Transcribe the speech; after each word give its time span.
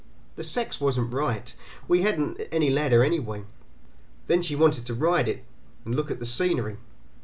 The 0.35 0.43
sex 0.43 0.81
wasn't 0.81 1.13
right, 1.13 1.53
and 1.79 1.87
we 1.87 2.01
hadn't 2.01 2.41
any 2.51 2.71
ladder 2.71 3.03
anyway. 3.03 3.43
Then 4.25 4.41
she 4.41 4.55
wanted 4.55 4.83
to 4.87 4.95
ride 4.95 5.29
it, 5.29 5.45
and 5.85 5.93
look 5.93 6.09
at 6.09 6.17
the 6.17 6.25
scenery. 6.25 6.77